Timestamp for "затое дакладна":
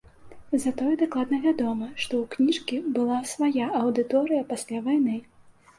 0.61-1.37